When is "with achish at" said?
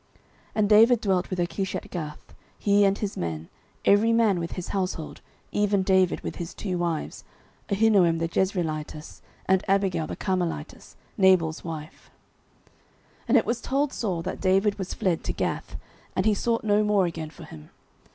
1.29-1.91